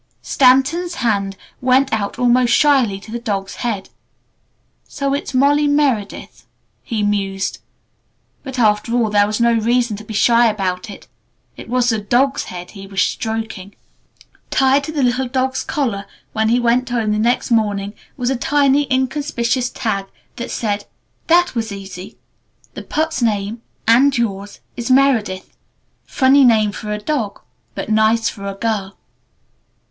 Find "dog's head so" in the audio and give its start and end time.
3.19-5.13